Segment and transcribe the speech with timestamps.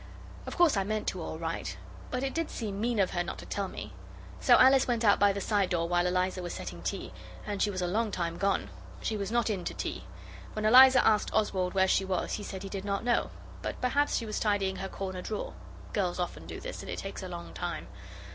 [0.47, 1.77] Of course I meant to all right.
[2.09, 3.93] But it did seem mean of her not to tell me.
[4.39, 7.13] So Alice went out by the side door while Eliza was setting tea,
[7.45, 8.71] and she was a long time gone;
[9.03, 10.05] she was not in to tea.
[10.53, 13.29] When Eliza asked Oswald where she was he said he did not know,
[13.61, 15.53] but perhaps she was tidying her corner drawer.
[15.93, 17.85] Girls often do this, and it takes a long time.